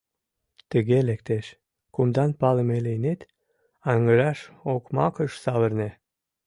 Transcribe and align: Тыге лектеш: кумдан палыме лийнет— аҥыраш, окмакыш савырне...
Тыге 0.71 0.97
лектеш: 1.09 1.45
кумдан 1.93 2.31
палыме 2.39 2.77
лийнет— 2.85 3.21
аҥыраш, 3.91 4.39
окмакыш 4.73 5.31
савырне... 5.43 5.89